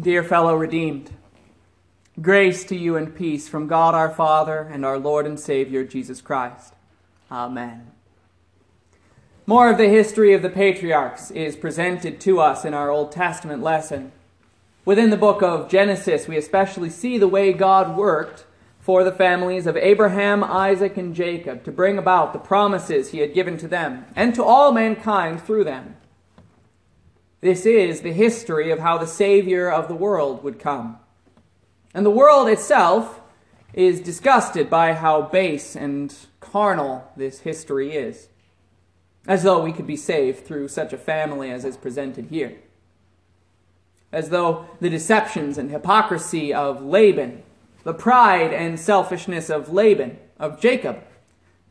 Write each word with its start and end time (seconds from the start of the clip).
Dear 0.00 0.24
fellow 0.24 0.56
redeemed, 0.56 1.10
grace 2.22 2.64
to 2.64 2.76
you 2.76 2.96
and 2.96 3.14
peace 3.14 3.48
from 3.48 3.66
God 3.66 3.94
our 3.94 4.08
Father 4.08 4.60
and 4.72 4.86
our 4.86 4.98
Lord 4.98 5.26
and 5.26 5.38
Savior 5.38 5.84
Jesus 5.84 6.22
Christ. 6.22 6.72
Amen. 7.30 7.90
More 9.44 9.68
of 9.68 9.76
the 9.76 9.90
history 9.90 10.32
of 10.32 10.40
the 10.40 10.48
patriarchs 10.48 11.30
is 11.32 11.54
presented 11.54 12.18
to 12.20 12.40
us 12.40 12.64
in 12.64 12.72
our 12.72 12.88
Old 12.88 13.12
Testament 13.12 13.62
lesson. 13.62 14.12
Within 14.86 15.10
the 15.10 15.18
book 15.18 15.42
of 15.42 15.68
Genesis, 15.68 16.26
we 16.26 16.38
especially 16.38 16.88
see 16.88 17.18
the 17.18 17.28
way 17.28 17.52
God 17.52 17.94
worked 17.94 18.46
for 18.78 19.04
the 19.04 19.12
families 19.12 19.66
of 19.66 19.76
Abraham, 19.76 20.42
Isaac, 20.42 20.96
and 20.96 21.14
Jacob 21.14 21.62
to 21.64 21.72
bring 21.72 21.98
about 21.98 22.32
the 22.32 22.38
promises 22.38 23.10
he 23.10 23.18
had 23.18 23.34
given 23.34 23.58
to 23.58 23.68
them 23.68 24.06
and 24.16 24.34
to 24.34 24.42
all 24.42 24.72
mankind 24.72 25.42
through 25.42 25.64
them. 25.64 25.96
This 27.40 27.64
is 27.64 28.02
the 28.02 28.12
history 28.12 28.70
of 28.70 28.80
how 28.80 28.98
the 28.98 29.06
Savior 29.06 29.70
of 29.70 29.88
the 29.88 29.94
world 29.94 30.44
would 30.44 30.58
come. 30.58 30.98
And 31.94 32.04
the 32.04 32.10
world 32.10 32.48
itself 32.48 33.20
is 33.72 34.00
disgusted 34.00 34.68
by 34.68 34.92
how 34.92 35.22
base 35.22 35.74
and 35.74 36.14
carnal 36.40 37.10
this 37.16 37.40
history 37.40 37.94
is, 37.94 38.28
as 39.26 39.42
though 39.42 39.62
we 39.62 39.72
could 39.72 39.86
be 39.86 39.96
saved 39.96 40.44
through 40.44 40.68
such 40.68 40.92
a 40.92 40.98
family 40.98 41.50
as 41.50 41.64
is 41.64 41.76
presented 41.76 42.26
here. 42.26 42.58
As 44.12 44.28
though 44.28 44.66
the 44.80 44.90
deceptions 44.90 45.56
and 45.56 45.70
hypocrisy 45.70 46.52
of 46.52 46.82
Laban, 46.82 47.42
the 47.84 47.94
pride 47.94 48.52
and 48.52 48.78
selfishness 48.78 49.48
of 49.48 49.72
Laban, 49.72 50.18
of 50.38 50.60
Jacob, 50.60 51.02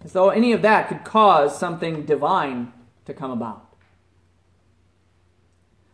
as 0.03 0.13
though 0.13 0.29
any 0.29 0.53
of 0.53 0.61
that 0.61 0.87
could 0.87 1.03
cause 1.03 1.59
something 1.59 2.05
divine 2.05 2.71
to 3.05 3.13
come 3.13 3.31
about. 3.31 3.68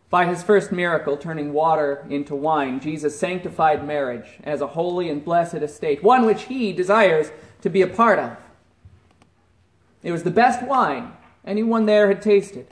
By 0.08 0.26
his 0.26 0.42
first 0.42 0.70
miracle, 0.70 1.16
turning 1.16 1.52
water 1.52 2.06
into 2.08 2.36
wine, 2.36 2.78
Jesus 2.80 3.18
sanctified 3.18 3.86
marriage 3.86 4.38
as 4.44 4.60
a 4.60 4.68
holy 4.68 5.10
and 5.10 5.24
blessed 5.24 5.54
estate, 5.54 6.02
one 6.02 6.24
which 6.24 6.44
he 6.44 6.72
desires 6.72 7.32
to 7.62 7.68
be 7.68 7.82
a 7.82 7.88
part 7.88 8.18
of. 8.18 8.36
It 10.02 10.12
was 10.12 10.22
the 10.22 10.30
best 10.30 10.62
wine 10.64 11.12
anyone 11.44 11.86
there 11.86 12.08
had 12.08 12.22
tasted. 12.22 12.68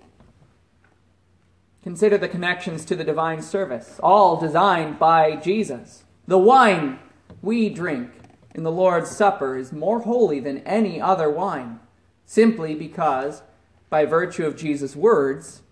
Consider 1.82 2.16
the 2.16 2.28
connections 2.28 2.84
to 2.86 2.96
the 2.96 3.05
divine 3.05 3.42
service, 3.42 3.98
all 4.02 4.36
designed 4.36 4.98
by 4.98 5.36
Jesus. 5.36 6.05
The 6.27 6.38
wine 6.38 6.98
we 7.42 7.68
drink 7.68 8.10
in 8.55 8.62
the 8.62 8.72
Lord's 8.72 9.10
Supper 9.10 9.56
is 9.56 9.72
more 9.72 10.00
holy 10.00 10.40
than 10.40 10.58
any 10.58 11.00
other 11.00 11.28
wine, 11.28 11.80
simply 12.24 12.74
because, 12.74 13.42
by 13.90 14.06
virtue 14.06 14.46
of 14.46 14.56
Jesus' 14.56 14.96
words, 14.96 15.62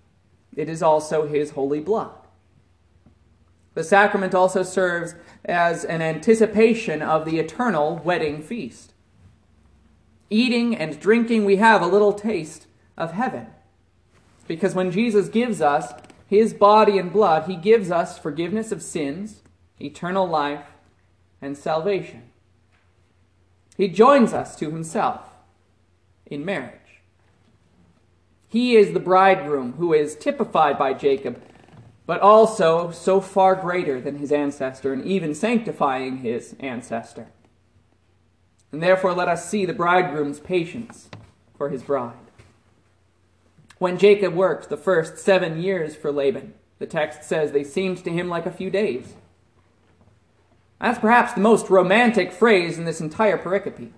it 0.56 0.68
is 0.68 0.82
also 0.82 1.26
his 1.26 1.50
holy 1.50 1.80
blood. 1.80 2.12
The 3.74 3.84
sacrament 3.84 4.34
also 4.34 4.62
serves 4.62 5.14
as 5.44 5.84
an 5.84 6.02
anticipation 6.02 7.02
of 7.02 7.24
the 7.24 7.38
eternal 7.38 8.00
wedding 8.04 8.42
feast. 8.42 8.92
Eating 10.28 10.76
and 10.76 11.00
drinking, 11.00 11.44
we 11.44 11.56
have 11.56 11.82
a 11.82 11.86
little 11.86 12.12
taste 12.12 12.66
of 12.96 13.12
heaven. 13.12 13.46
Because 14.46 14.74
when 14.74 14.90
Jesus 14.90 15.28
gives 15.28 15.60
us 15.60 15.92
his 16.26 16.52
body 16.52 16.98
and 16.98 17.12
blood, 17.12 17.44
he 17.44 17.56
gives 17.56 17.90
us 17.90 18.18
forgiveness 18.18 18.72
of 18.72 18.82
sins, 18.82 19.42
eternal 19.80 20.26
life, 20.26 20.66
and 21.40 21.56
salvation. 21.56 22.24
He 23.76 23.88
joins 23.88 24.32
us 24.32 24.56
to 24.56 24.70
himself 24.70 25.28
in 26.26 26.44
marriage. 26.44 26.81
He 28.52 28.76
is 28.76 28.92
the 28.92 29.00
bridegroom 29.00 29.72
who 29.78 29.94
is 29.94 30.14
typified 30.14 30.76
by 30.76 30.92
Jacob, 30.92 31.42
but 32.04 32.20
also 32.20 32.90
so 32.90 33.18
far 33.18 33.54
greater 33.54 33.98
than 33.98 34.18
his 34.18 34.30
ancestor 34.30 34.92
and 34.92 35.02
even 35.06 35.34
sanctifying 35.34 36.18
his 36.18 36.54
ancestor. 36.60 37.28
And 38.70 38.82
therefore, 38.82 39.14
let 39.14 39.28
us 39.28 39.48
see 39.48 39.64
the 39.64 39.72
bridegroom's 39.72 40.38
patience 40.38 41.08
for 41.56 41.70
his 41.70 41.82
bride. 41.82 42.12
When 43.78 43.96
Jacob 43.96 44.34
worked 44.34 44.68
the 44.68 44.76
first 44.76 45.16
seven 45.16 45.62
years 45.62 45.96
for 45.96 46.12
Laban, 46.12 46.52
the 46.78 46.84
text 46.84 47.24
says 47.24 47.52
they 47.52 47.64
seemed 47.64 48.04
to 48.04 48.10
him 48.10 48.28
like 48.28 48.44
a 48.44 48.52
few 48.52 48.68
days. 48.68 49.14
That's 50.78 50.98
perhaps 50.98 51.32
the 51.32 51.40
most 51.40 51.70
romantic 51.70 52.32
phrase 52.32 52.76
in 52.76 52.84
this 52.84 53.00
entire 53.00 53.38
pericope. 53.38 53.92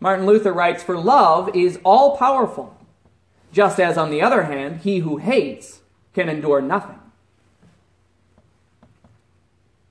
Martin 0.00 0.26
Luther 0.26 0.52
writes, 0.52 0.82
For 0.82 0.98
love 0.98 1.56
is 1.56 1.80
all 1.82 2.18
powerful 2.18 2.76
just 3.52 3.80
as, 3.80 3.98
on 3.98 4.10
the 4.10 4.22
other 4.22 4.44
hand, 4.44 4.80
he 4.80 4.98
who 4.98 5.18
hates 5.18 5.80
can 6.14 6.28
endure 6.28 6.60
nothing. 6.60 6.98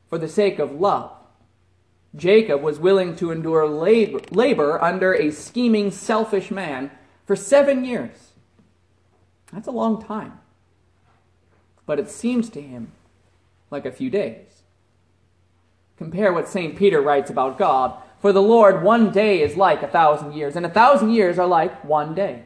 For 0.08 0.18
the 0.18 0.28
sake 0.28 0.60
of 0.60 0.80
love, 0.80 1.12
Jacob 2.16 2.62
was 2.62 2.80
willing 2.80 3.16
to 3.18 3.32
endure 3.32 3.68
labor, 3.68 4.20
labor, 4.32 4.82
under 4.84 5.14
a 5.14 5.32
scheming, 5.32 5.92
selfish 5.92 6.50
man 6.50 6.90
for 7.26 7.36
seven 7.36 7.86
years. 7.86 8.32
That's 9.54 9.68
a 9.68 9.72
long 9.72 10.04
time. 10.04 10.40
But 11.86 12.00
it 12.00 12.10
seems 12.10 12.50
to 12.52 12.62
him 12.62 12.92
like 13.70 13.86
a 13.86 13.92
few 13.92 14.10
days. 14.10 14.64
Compare 15.98 16.34
what 16.34 16.48
St. 16.48 16.76
Peter 16.76 17.02
writes 17.02 17.30
about 17.30 17.58
God. 17.58 17.96
For 18.20 18.34
the 18.34 18.42
Lord, 18.42 18.84
one 18.84 19.12
day 19.12 19.42
is 19.42 19.56
like 19.56 19.84
a 19.84 19.88
thousand 19.88 20.34
years, 20.34 20.56
and 20.56 20.66
a 20.66 20.70
thousand 20.70 21.12
years 21.12 21.38
are 21.38 21.48
like 21.48 21.84
one 21.84 22.16
day. 22.16 22.46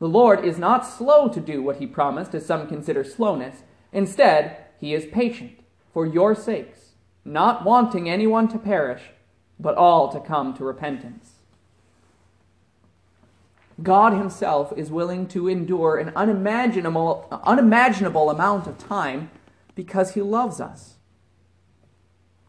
The 0.00 0.08
Lord 0.08 0.44
is 0.44 0.58
not 0.58 0.86
slow 0.86 1.28
to 1.28 1.40
do 1.40 1.62
what 1.62 1.76
he 1.76 1.86
promised, 1.86 2.34
as 2.34 2.46
some 2.46 2.66
consider 2.66 3.04
slowness. 3.04 3.62
Instead, 3.92 4.56
he 4.80 4.94
is 4.94 5.04
patient, 5.06 5.60
for 5.92 6.06
your 6.06 6.34
sakes, 6.34 6.92
not 7.24 7.64
wanting 7.64 8.08
anyone 8.08 8.48
to 8.48 8.58
perish, 8.58 9.02
but 9.58 9.76
all 9.76 10.08
to 10.08 10.18
come 10.18 10.54
to 10.54 10.64
repentance. 10.64 11.40
God 13.82 14.14
himself 14.14 14.72
is 14.76 14.90
willing 14.90 15.26
to 15.28 15.48
endure 15.48 15.98
an 15.98 16.12
unimaginable, 16.16 17.28
unimaginable 17.44 18.30
amount 18.30 18.66
of 18.66 18.78
time 18.78 19.30
because 19.74 20.14
he 20.14 20.22
loves 20.22 20.60
us. 20.60 20.94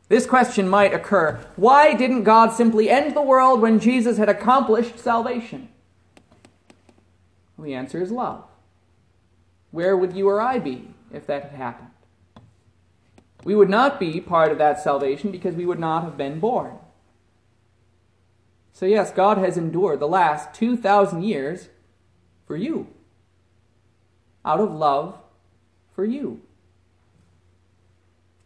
This 0.08 0.26
question 0.26 0.68
might 0.68 0.94
occur 0.94 1.40
why 1.56 1.94
didn't 1.94 2.24
God 2.24 2.52
simply 2.52 2.90
end 2.90 3.16
the 3.16 3.22
world 3.22 3.62
when 3.62 3.80
Jesus 3.80 4.18
had 4.18 4.30
accomplished 4.30 5.00
salvation? 5.00 5.70
Well, 7.62 7.68
the 7.68 7.76
answer 7.76 8.02
is 8.02 8.10
love. 8.10 8.44
Where 9.70 9.96
would 9.96 10.14
you 10.14 10.28
or 10.28 10.42
I 10.42 10.58
be 10.58 10.96
if 11.14 11.28
that 11.28 11.44
had 11.44 11.52
happened? 11.52 11.92
We 13.44 13.54
would 13.54 13.70
not 13.70 14.00
be 14.00 14.20
part 14.20 14.52
of 14.52 14.58
that 14.58 14.80
salvation 14.80 15.30
because 15.30 15.54
we 15.54 15.68
would 15.68 15.78
not 15.78 16.04
have 16.04 16.18
been 16.18 16.40
born. 16.40 16.80
So, 18.74 18.88
yes, 18.88 19.12
God 19.12 19.38
has 19.38 19.58
endured 19.58 20.00
the 20.00 20.08
last 20.08 20.56
2,000 20.56 21.22
years 21.22 21.70
for 22.48 22.56
you, 22.56 22.88
out 24.44 24.60
of 24.60 24.72
love 24.72 25.20
for 25.94 26.04
you. 26.04 26.42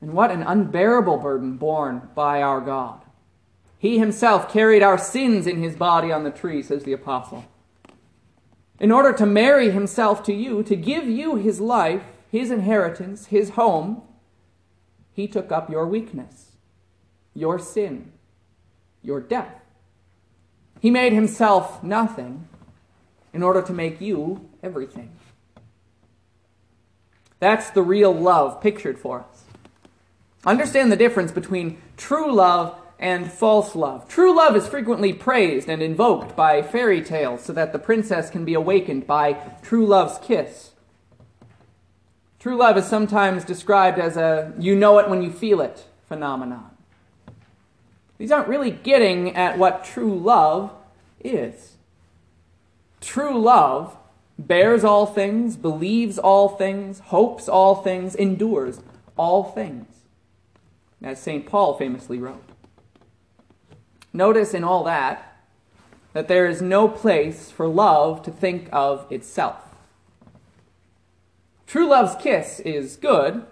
And 0.01 0.11
what 0.11 0.29
an 0.29 0.43
unbearable 0.43 1.19
burden 1.19 1.55
borne 1.55 2.09
by 2.15 2.41
our 2.41 2.59
God. 2.59 2.99
He 3.79 3.97
himself 3.97 4.51
carried 4.51 4.83
our 4.83 4.97
sins 4.97 5.47
in 5.47 5.63
his 5.63 5.77
body 5.77 6.11
on 6.11 6.25
the 6.25 6.31
tree, 6.31 6.61
says 6.61 6.83
the 6.83 6.91
apostle 6.91 7.45
in 8.79 8.91
order 8.91 9.13
to 9.13 9.25
marry 9.25 9.71
himself 9.71 10.23
to 10.23 10.33
you, 10.33 10.63
to 10.63 10.75
give 10.75 11.07
you 11.07 11.35
his 11.35 11.59
life, 11.59 12.03
his 12.31 12.51
inheritance, 12.51 13.27
his 13.27 13.51
home, 13.51 14.01
he 15.13 15.27
took 15.27 15.51
up 15.51 15.69
your 15.69 15.87
weakness, 15.87 16.51
your 17.33 17.57
sin, 17.57 18.11
your 19.01 19.21
death. 19.21 19.61
He 20.81 20.91
made 20.91 21.13
himself 21.13 21.81
nothing 21.83 22.47
in 23.33 23.41
order 23.41 23.61
to 23.61 23.73
make 23.73 24.01
you 24.01 24.49
everything. 24.61 25.11
That's 27.39 27.69
the 27.69 27.81
real 27.81 28.13
love 28.13 28.61
pictured 28.61 28.99
for 28.99 29.19
us. 29.21 29.43
Understand 30.45 30.91
the 30.91 30.97
difference 30.97 31.31
between 31.31 31.81
true 31.97 32.33
love 32.33 32.79
and 32.99 33.31
false 33.31 33.75
love. 33.75 34.07
True 34.07 34.35
love 34.35 34.55
is 34.55 34.67
frequently 34.67 35.13
praised 35.13 35.69
and 35.69 35.81
invoked 35.81 36.35
by 36.35 36.61
fairy 36.61 37.01
tales 37.01 37.43
so 37.43 37.53
that 37.53 37.73
the 37.73 37.79
princess 37.79 38.29
can 38.29 38.45
be 38.45 38.53
awakened 38.53 39.05
by 39.05 39.33
true 39.61 39.85
love's 39.85 40.17
kiss. 40.19 40.71
True 42.39 42.55
love 42.55 42.77
is 42.77 42.85
sometimes 42.85 43.43
described 43.43 43.99
as 43.99 44.17
a 44.17 44.53
you 44.59 44.75
know 44.75 44.99
it 44.99 45.09
when 45.09 45.21
you 45.21 45.31
feel 45.31 45.61
it 45.61 45.85
phenomenon. 46.07 46.69
These 48.17 48.31
aren't 48.31 48.47
really 48.47 48.71
getting 48.71 49.35
at 49.35 49.57
what 49.57 49.83
true 49.83 50.17
love 50.17 50.71
is. 51.23 51.73
True 53.01 53.37
love 53.37 53.97
bears 54.37 54.83
all 54.83 55.05
things, 55.05 55.57
believes 55.57 56.17
all 56.17 56.49
things, 56.49 56.99
hopes 56.99 57.49
all 57.49 57.75
things, 57.75 58.15
endures 58.15 58.79
all 59.17 59.43
things. 59.43 59.87
As 61.01 61.21
St. 61.21 61.45
Paul 61.45 61.77
famously 61.77 62.19
wrote. 62.19 62.44
Notice 64.15 64.53
in 64.53 64.63
all 64.63 64.85
that 64.85 65.35
that 66.13 66.29
there 66.29 66.47
is 66.47 66.61
no 66.61 66.87
place 66.87 67.51
for 67.51 67.67
love 67.67 68.23
to 68.23 68.31
think 68.31 68.69
of 68.71 69.05
itself. 69.11 69.57
True 71.67 71.89
love's 71.89 72.15
kiss 72.23 72.61
is 72.61 72.95
good, 72.95 73.45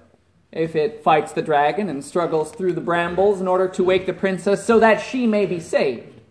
if 0.54 0.74
it 0.74 1.04
fights 1.04 1.34
the 1.34 1.42
dragon 1.42 1.90
and 1.90 2.02
struggles 2.02 2.54
through 2.54 2.72
the 2.72 2.80
brambles 2.80 3.42
in 3.42 3.48
order 3.50 3.68
to 3.68 3.84
wake 3.84 4.06
the 4.06 4.14
princess 4.14 4.66
so 4.66 4.80
that 4.80 5.02
she 5.02 5.28
may 5.28 5.46
be 5.46 5.60
saved, 5.60 6.22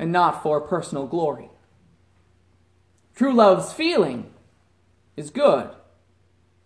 and 0.00 0.10
not 0.10 0.42
for 0.42 0.60
personal 0.60 1.06
glory. 1.06 1.48
True 3.14 3.32
love's 3.32 3.72
feeling 3.72 4.32
is 5.16 5.30
good 5.30 5.70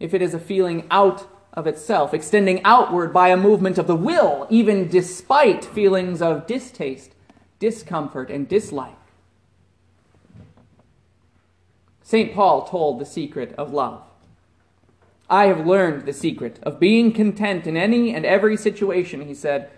if 0.01 0.15
it 0.15 0.23
is 0.23 0.33
a 0.33 0.39
feeling 0.39 0.87
out 0.91 1.29
of 1.53 1.67
itself, 1.67 2.13
extending 2.13 2.63
outward 2.65 3.13
by 3.13 3.29
a 3.29 3.37
movement 3.37 3.79
of 3.79 3.87
the 3.87 3.97
will, 3.97 4.47
even 4.51 4.89
despite 4.89 5.65
feelings 5.65 6.21
of 6.21 6.47
distaste, 6.47 7.13
discomfort, 7.59 8.31
and 8.31 8.49
dislike. 8.49 8.97
St. 12.03 12.35
Paul 12.35 12.69
told 12.69 13.01
the 13.01 13.07
secret 13.07 13.55
of 13.59 13.73
love. 13.73 14.03
I 15.29 15.47
have 15.47 15.67
learned 15.67 16.07
the 16.07 16.13
secret 16.13 16.61
of 16.63 16.79
being 16.79 17.13
content 17.13 17.67
in 17.67 17.77
any 17.77 18.15
and 18.15 18.25
every 18.25 18.57
situation, 18.57 19.27
he 19.27 19.35
said, 19.35 19.71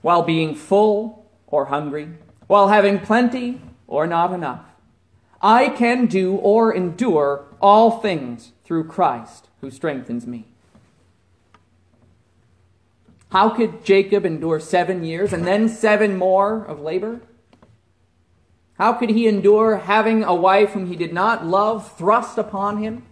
while 0.00 0.22
being 0.22 0.54
full 0.54 1.28
or 1.48 1.66
hungry, 1.66 2.08
while 2.46 2.68
having 2.68 3.00
plenty 3.00 3.60
or 3.88 4.06
not 4.06 4.32
enough. 4.32 4.64
I 5.40 5.70
can 5.70 6.06
do 6.06 6.36
or 6.36 6.72
endure 6.72 7.46
all 7.60 7.98
things 7.98 8.52
through 8.62 8.84
Christ 8.84 9.48
who 9.60 9.70
strengthens 9.70 10.24
me. 10.24 10.46
How 13.32 13.48
could 13.48 13.82
Jacob 13.82 14.26
endure 14.26 14.60
seven 14.60 15.04
years 15.04 15.32
and 15.32 15.46
then 15.46 15.70
seven 15.70 16.18
more 16.18 16.66
of 16.66 16.80
labor? 16.80 17.22
How 18.74 18.92
could 18.92 19.08
he 19.08 19.26
endure 19.26 19.78
having 19.78 20.22
a 20.22 20.34
wife 20.34 20.72
whom 20.72 20.86
he 20.86 20.96
did 20.96 21.14
not 21.14 21.46
love 21.46 21.96
thrust 21.96 22.36
upon 22.36 22.82
him? 22.82 23.06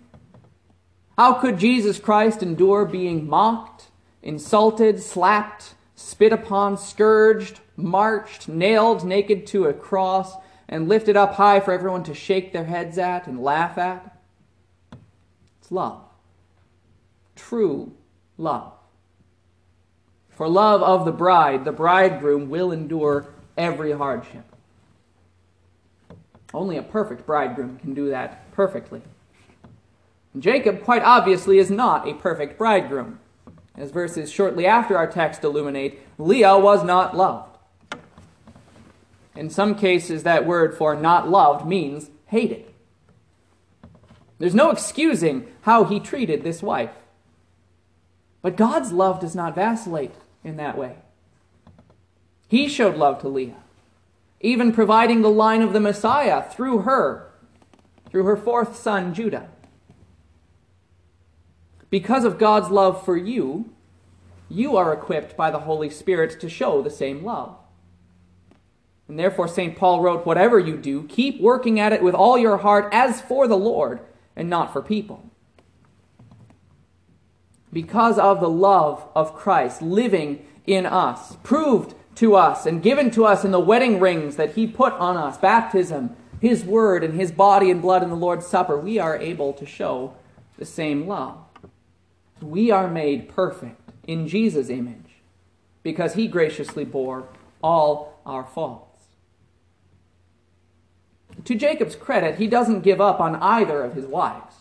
How 1.17 1.33
could 1.33 1.59
Jesus 1.59 1.99
Christ 1.99 2.43
endure 2.43 2.85
being 2.85 3.27
mocked, 3.27 3.89
insulted, 4.23 5.03
slapped, 5.03 5.73
spit 5.95 6.35
upon, 6.35 6.77
scourged, 6.77 7.61
marched, 7.75 8.47
nailed 8.47 9.07
naked 9.07 9.47
to 9.47 9.69
a 9.69 9.73
cross, 9.73 10.35
and 10.69 10.87
lifted 10.87 11.17
up 11.17 11.33
high 11.37 11.61
for 11.61 11.73
everyone 11.73 12.03
to 12.05 12.15
shake 12.15 12.53
their 12.53 12.67
heads 12.67 12.99
at 12.99 13.27
and 13.27 13.43
laugh 13.43 13.79
at? 13.79 14.21
It's 15.63 15.73
love. 15.73 16.03
True 17.37 17.95
love. 18.37 18.75
For 20.41 20.49
love 20.49 20.83
of 20.83 21.05
the 21.05 21.13
bride, 21.13 21.67
the 21.67 21.71
bridegroom 21.71 22.49
will 22.49 22.73
endure 22.73 23.27
every 23.59 23.93
hardship. 23.93 24.47
Only 26.55 26.79
a 26.79 26.83
perfect 26.83 27.27
bridegroom 27.27 27.79
can 27.79 27.93
do 27.93 28.09
that 28.09 28.51
perfectly. 28.53 29.03
Jacob, 30.39 30.83
quite 30.83 31.03
obviously, 31.03 31.59
is 31.59 31.71
not 31.71 32.09
a 32.09 32.15
perfect 32.15 32.57
bridegroom. 32.57 33.19
As 33.77 33.91
verses 33.91 34.33
shortly 34.33 34.67
after 34.67 34.97
our 34.97 35.07
text 35.07 35.45
illuminate, 35.45 36.01
Leah 36.17 36.57
was 36.57 36.83
not 36.83 37.15
loved. 37.15 37.59
In 39.37 39.51
some 39.51 39.75
cases, 39.75 40.23
that 40.23 40.47
word 40.47 40.75
for 40.75 40.97
not 40.97 41.29
loved 41.29 41.67
means 41.67 42.09
hated. 42.29 42.65
There's 44.39 44.55
no 44.55 44.71
excusing 44.71 45.49
how 45.61 45.85
he 45.85 46.01
treated 46.01 46.43
this 46.43 46.63
wife. 46.63 46.95
But 48.41 48.57
God's 48.57 48.91
love 48.91 49.21
does 49.21 49.35
not 49.35 49.55
vacillate 49.55 50.15
in 50.45 50.57
that 50.57 50.77
way. 50.77 50.97
He 52.49 52.69
showed 52.69 52.97
love 52.97 53.21
to 53.21 53.29
Leah, 53.29 53.63
even 54.41 54.73
providing 54.73 55.23
the 55.23 55.31
line 55.31 55.63
of 55.63 55.73
the 55.73 55.81
Messiah 55.81 56.43
through 56.43 56.81
her, 56.81 57.31
through 58.11 58.25
her 58.25 58.37
fourth 58.37 58.77
son, 58.77 59.15
Judah. 59.15 59.49
Because 61.91 62.25
of 62.25 62.39
God's 62.39 62.71
love 62.71 63.05
for 63.05 63.17
you, 63.17 63.71
you 64.49 64.77
are 64.77 64.93
equipped 64.93 65.37
by 65.37 65.51
the 65.51 65.61
Holy 65.61 65.91
Spirit 65.91 66.41
to 66.41 66.49
show 66.49 66.83
the 66.83 66.91
same 66.91 67.25
love. 67.25 67.57
And 69.09 69.19
therefore, 69.19 69.49
St. 69.49 69.77
Paul 69.77 70.01
wrote, 70.01 70.25
Whatever 70.25 70.59
you 70.59 70.77
do, 70.77 71.05
keep 71.05 71.41
working 71.41 71.81
at 71.81 71.93
it 71.93 72.03
with 72.03 72.15
all 72.15 72.39
your 72.39 72.59
heart 72.59 72.89
as 72.93 73.21
for 73.21 73.49
the 73.49 73.57
Lord 73.57 74.01
and 74.37 74.49
not 74.49 74.73
for 74.73 74.83
people. 74.83 75.29
Because 77.73 78.19
of 78.19 78.41
the 78.41 78.51
love 78.51 79.07
of 79.15 79.35
Christ 79.35 79.81
living 79.83 80.45
in 80.67 80.87
us, 80.87 81.37
proved 81.43 81.95
to 82.17 82.35
us 82.35 82.67
and 82.67 82.83
given 82.83 83.11
to 83.13 83.25
us 83.25 83.45
in 83.45 83.51
the 83.51 83.61
wedding 83.61 84.01
rings 84.01 84.37
that 84.37 84.55
he 84.55 84.67
put 84.67 84.93
on 84.95 85.17
us, 85.17 85.39
baptism, 85.39 86.17
his 86.41 86.65
word, 86.65 87.05
and 87.05 87.15
his 87.15 87.33
body 87.33 87.71
and 87.71 87.81
blood 87.81 88.03
in 88.03 88.09
the 88.09 88.17
Lord's 88.17 88.47
Supper, 88.47 88.79
we 88.79 88.99
are 88.99 89.17
able 89.17 89.53
to 89.53 89.67
show 89.67 90.15
the 90.59 90.65
same 90.65 91.07
love. 91.07 91.39
We 92.41 92.71
are 92.71 92.89
made 92.89 93.29
perfect 93.29 93.93
in 94.07 94.27
Jesus' 94.27 94.69
image 94.69 95.17
because 95.83 96.15
he 96.15 96.27
graciously 96.27 96.85
bore 96.85 97.29
all 97.63 98.21
our 98.25 98.45
faults. 98.45 98.87
To 101.45 101.55
Jacob's 101.55 101.97
credit, 101.97 102.37
he 102.37 102.47
doesn't 102.47 102.81
give 102.81 103.01
up 103.01 103.21
on 103.21 103.37
either 103.37 103.83
of 103.83 103.95
his 103.95 104.07
wives. 104.07 104.57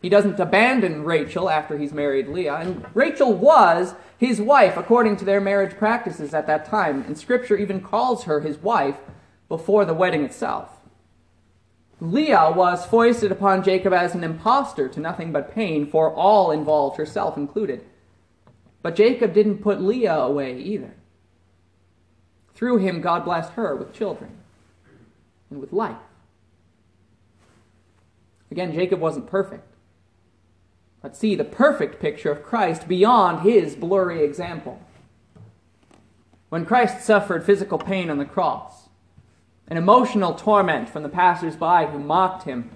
He 0.00 0.08
doesn't 0.08 0.38
abandon 0.38 1.04
Rachel 1.04 1.50
after 1.50 1.76
he's 1.76 1.92
married 1.92 2.28
Leah. 2.28 2.56
And 2.56 2.86
Rachel 2.94 3.32
was 3.32 3.94
his 4.16 4.40
wife 4.40 4.76
according 4.76 5.16
to 5.16 5.24
their 5.24 5.40
marriage 5.40 5.76
practices 5.76 6.34
at 6.34 6.46
that 6.46 6.66
time. 6.66 7.02
And 7.02 7.18
Scripture 7.18 7.56
even 7.56 7.80
calls 7.80 8.24
her 8.24 8.40
his 8.40 8.58
wife 8.58 8.98
before 9.48 9.84
the 9.84 9.94
wedding 9.94 10.24
itself. 10.24 10.70
Leah 12.00 12.52
was 12.54 12.86
foisted 12.86 13.32
upon 13.32 13.64
Jacob 13.64 13.92
as 13.92 14.14
an 14.14 14.22
impostor 14.22 14.88
to 14.88 15.00
nothing 15.00 15.32
but 15.32 15.52
pain 15.52 15.84
for 15.84 16.14
all 16.14 16.52
involved, 16.52 16.96
herself 16.96 17.36
included. 17.36 17.84
But 18.82 18.94
Jacob 18.94 19.34
didn't 19.34 19.58
put 19.58 19.80
Leah 19.80 20.14
away 20.14 20.60
either. 20.60 20.94
Through 22.54 22.78
him, 22.78 23.00
God 23.00 23.24
blessed 23.24 23.52
her 23.52 23.74
with 23.74 23.92
children 23.92 24.30
and 25.50 25.60
with 25.60 25.72
life. 25.72 25.96
Again, 28.52 28.72
Jacob 28.72 29.00
wasn't 29.00 29.26
perfect. 29.26 29.64
But 31.00 31.16
see 31.16 31.34
the 31.34 31.44
perfect 31.44 32.00
picture 32.00 32.30
of 32.30 32.42
Christ 32.42 32.88
beyond 32.88 33.48
his 33.48 33.76
blurry 33.76 34.24
example. 34.24 34.80
When 36.48 36.64
Christ 36.64 37.04
suffered 37.04 37.44
physical 37.44 37.78
pain 37.78 38.10
on 38.10 38.18
the 38.18 38.24
cross, 38.24 38.88
an 39.68 39.76
emotional 39.76 40.34
torment 40.34 40.88
from 40.88 41.02
the 41.02 41.08
passers-by 41.08 41.86
who 41.86 41.98
mocked 41.98 42.44
him, 42.44 42.70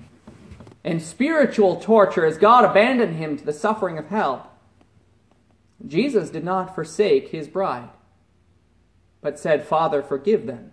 and 0.85 1.01
spiritual 1.01 1.77
torture 1.81 2.27
as 2.27 2.39
God 2.39 2.65
abandoned 2.65 3.17
him 3.17 3.37
to 3.37 3.45
the 3.45 3.53
suffering 3.53 3.99
of 3.99 4.09
hell, 4.09 4.51
Jesus 5.87 6.31
did 6.31 6.45
not 6.45 6.75
forsake 6.75 7.29
his 7.29 7.49
bride, 7.49 7.89
but 9.21 9.39
said, 9.39 9.67
Father, 9.67 10.03
forgive 10.03 10.47
them, 10.47 10.73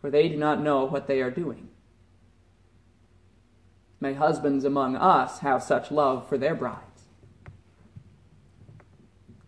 for 0.00 0.10
they 0.10 0.28
do 0.28 0.36
not 0.36 0.60
know 0.60 0.84
what 0.84 1.06
they 1.06 1.20
are 1.20 1.30
doing. 1.30 1.69
May 4.00 4.14
husbands 4.14 4.64
among 4.64 4.96
us 4.96 5.40
have 5.40 5.62
such 5.62 5.90
love 5.90 6.26
for 6.28 6.38
their 6.38 6.54
brides. 6.54 7.04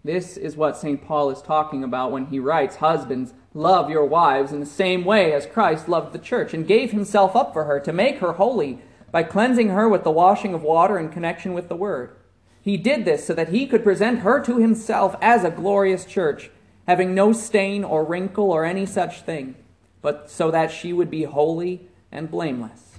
This 0.04 0.36
is 0.36 0.56
what 0.56 0.76
St. 0.76 1.02
Paul 1.02 1.30
is 1.30 1.40
talking 1.40 1.84
about 1.84 2.12
when 2.12 2.26
he 2.26 2.38
writes, 2.38 2.76
Husbands, 2.76 3.34
love 3.54 3.88
your 3.88 4.04
wives 4.04 4.52
in 4.52 4.60
the 4.60 4.66
same 4.66 5.04
way 5.04 5.32
as 5.32 5.46
Christ 5.46 5.88
loved 5.88 6.12
the 6.12 6.18
church 6.18 6.52
and 6.52 6.66
gave 6.66 6.90
himself 6.90 7.36
up 7.36 7.52
for 7.52 7.64
her 7.64 7.78
to 7.80 7.92
make 7.92 8.18
her 8.18 8.32
holy 8.32 8.80
by 9.10 9.22
cleansing 9.22 9.68
her 9.68 9.88
with 9.88 10.04
the 10.04 10.10
washing 10.10 10.54
of 10.54 10.62
water 10.62 10.98
in 10.98 11.08
connection 11.08 11.54
with 11.54 11.68
the 11.68 11.76
word. 11.76 12.16
He 12.60 12.76
did 12.76 13.04
this 13.04 13.26
so 13.26 13.34
that 13.34 13.50
he 13.50 13.66
could 13.66 13.84
present 13.84 14.20
her 14.20 14.40
to 14.44 14.58
himself 14.58 15.16
as 15.20 15.44
a 15.44 15.50
glorious 15.50 16.04
church, 16.04 16.50
having 16.86 17.14
no 17.14 17.32
stain 17.32 17.84
or 17.84 18.04
wrinkle 18.04 18.50
or 18.50 18.64
any 18.64 18.86
such 18.86 19.22
thing, 19.22 19.54
but 20.00 20.30
so 20.30 20.50
that 20.50 20.70
she 20.70 20.92
would 20.92 21.10
be 21.10 21.24
holy 21.24 21.88
and 22.10 22.30
blameless. 22.30 22.91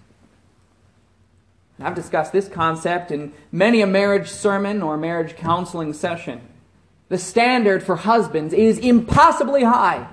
I've 1.79 1.95
discussed 1.95 2.31
this 2.31 2.47
concept 2.47 3.11
in 3.11 3.33
many 3.51 3.81
a 3.81 3.87
marriage 3.87 4.29
sermon 4.29 4.81
or 4.81 4.95
marriage 4.95 5.35
counseling 5.35 5.93
session. 5.93 6.41
The 7.09 7.17
standard 7.17 7.83
for 7.83 7.97
husbands 7.97 8.53
is 8.53 8.77
impossibly 8.77 9.63
high. 9.63 10.07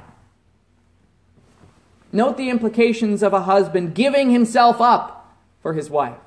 Note 2.13 2.37
the 2.37 2.51
implications 2.51 3.23
of 3.23 3.33
a 3.33 3.43
husband 3.43 3.95
giving 3.95 4.31
himself 4.31 4.81
up 4.81 5.37
for 5.63 5.75
his 5.75 5.89
wife. 5.89 6.19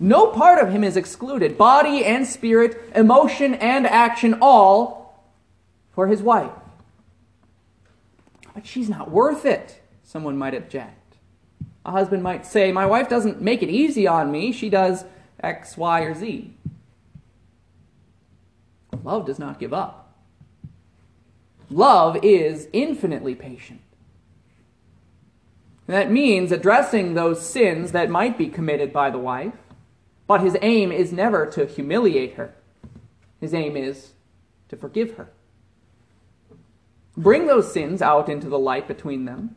No 0.00 0.28
part 0.28 0.62
of 0.62 0.70
him 0.70 0.84
is 0.84 0.96
excluded 0.96 1.56
body 1.56 2.04
and 2.04 2.26
spirit, 2.26 2.92
emotion 2.94 3.54
and 3.54 3.86
action, 3.86 4.38
all 4.40 5.24
for 5.92 6.06
his 6.06 6.22
wife. 6.22 6.52
But 8.54 8.66
she's 8.66 8.88
not 8.88 9.10
worth 9.10 9.44
it, 9.44 9.80
someone 10.04 10.36
might 10.36 10.54
object. 10.54 10.97
A 11.88 11.90
husband 11.90 12.22
might 12.22 12.44
say, 12.44 12.70
My 12.70 12.84
wife 12.84 13.08
doesn't 13.08 13.40
make 13.40 13.62
it 13.62 13.70
easy 13.70 14.06
on 14.06 14.30
me, 14.30 14.52
she 14.52 14.68
does 14.68 15.06
X, 15.42 15.74
Y, 15.78 16.00
or 16.02 16.14
Z. 16.14 16.52
Love 19.02 19.24
does 19.24 19.38
not 19.38 19.58
give 19.58 19.72
up. 19.72 20.14
Love 21.70 22.18
is 22.22 22.68
infinitely 22.74 23.34
patient. 23.34 23.80
And 25.86 25.96
that 25.96 26.10
means 26.10 26.52
addressing 26.52 27.14
those 27.14 27.40
sins 27.48 27.92
that 27.92 28.10
might 28.10 28.36
be 28.36 28.48
committed 28.48 28.92
by 28.92 29.08
the 29.08 29.16
wife, 29.16 29.54
but 30.26 30.42
his 30.42 30.58
aim 30.60 30.92
is 30.92 31.10
never 31.10 31.46
to 31.46 31.64
humiliate 31.64 32.34
her. 32.34 32.54
His 33.40 33.54
aim 33.54 33.78
is 33.78 34.10
to 34.68 34.76
forgive 34.76 35.16
her. 35.16 35.30
Bring 37.16 37.46
those 37.46 37.72
sins 37.72 38.02
out 38.02 38.28
into 38.28 38.50
the 38.50 38.58
light 38.58 38.86
between 38.86 39.24
them 39.24 39.56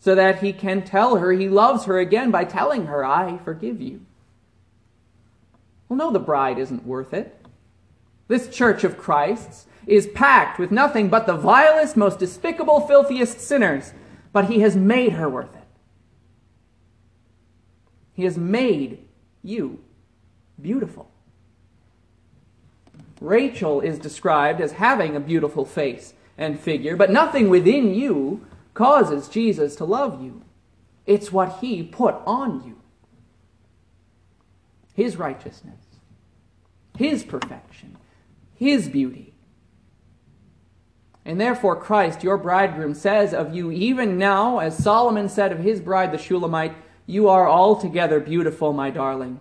so 0.00 0.14
that 0.14 0.40
he 0.40 0.52
can 0.52 0.82
tell 0.82 1.16
her 1.16 1.32
he 1.32 1.48
loves 1.48 1.84
her 1.84 1.98
again 1.98 2.30
by 2.30 2.44
telling 2.44 2.86
her, 2.86 3.04
I 3.04 3.38
forgive 3.38 3.80
you. 3.80 4.02
Well, 5.88 5.96
no, 5.96 6.10
the 6.10 6.18
bride 6.18 6.58
isn't 6.58 6.86
worth 6.86 7.14
it. 7.14 7.44
This 8.28 8.48
church 8.48 8.84
of 8.84 8.98
Christ's 8.98 9.66
is 9.86 10.08
packed 10.08 10.58
with 10.58 10.72
nothing 10.72 11.08
but 11.08 11.26
the 11.26 11.36
vilest, 11.36 11.96
most 11.96 12.18
despicable, 12.18 12.80
filthiest 12.80 13.40
sinners, 13.40 13.92
but 14.32 14.50
he 14.50 14.60
has 14.60 14.76
made 14.76 15.12
her 15.12 15.28
worth 15.28 15.54
it. 15.54 15.62
He 18.12 18.24
has 18.24 18.36
made 18.36 18.98
you 19.42 19.78
beautiful. 20.60 21.10
Rachel 23.20 23.80
is 23.80 23.98
described 23.98 24.60
as 24.60 24.72
having 24.72 25.14
a 25.14 25.20
beautiful 25.20 25.64
face 25.64 26.14
and 26.36 26.58
figure, 26.58 26.96
but 26.96 27.10
nothing 27.10 27.48
within 27.48 27.94
you 27.94 28.44
causes 28.76 29.28
Jesus 29.28 29.74
to 29.76 29.84
love 29.84 30.22
you. 30.22 30.42
It's 31.06 31.32
what 31.32 31.60
he 31.60 31.82
put 31.82 32.14
on 32.26 32.62
you 32.64 32.76
his 34.92 35.16
righteousness, 35.18 35.82
his 36.96 37.22
perfection, 37.22 37.98
his 38.54 38.88
beauty. 38.88 39.34
And 41.22 41.38
therefore, 41.38 41.76
Christ, 41.76 42.22
your 42.22 42.38
bridegroom, 42.38 42.94
says 42.94 43.34
of 43.34 43.54
you, 43.54 43.70
even 43.70 44.16
now, 44.16 44.58
as 44.58 44.82
Solomon 44.82 45.28
said 45.28 45.52
of 45.52 45.58
his 45.58 45.80
bride, 45.80 46.12
the 46.12 46.18
Shulamite, 46.18 46.74
you 47.04 47.28
are 47.28 47.46
altogether 47.46 48.20
beautiful, 48.20 48.72
my 48.72 48.88
darling. 48.88 49.38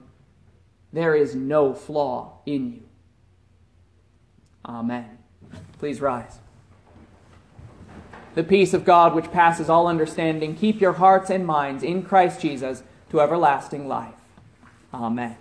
There 0.92 1.16
is 1.16 1.36
no 1.36 1.74
flaw 1.74 2.40
in 2.46 2.74
you. 2.74 2.84
Amen. 4.66 5.18
Please 5.80 6.02
rise. 6.02 6.40
The 8.36 8.44
peace 8.44 8.74
of 8.74 8.86
God, 8.86 9.16
which 9.16 9.32
passes 9.32 9.70
all 9.70 9.88
understanding, 9.88 10.56
keep 10.56 10.82
your 10.82 10.94
hearts 10.94 11.30
and 11.30 11.46
minds 11.46 11.84
in 11.84 12.04
Christ 12.04 12.42
Jesus 12.42 12.84
to 13.10 13.22
everlasting 13.22 13.88
life. 13.88 14.14
Amen. 14.94 15.38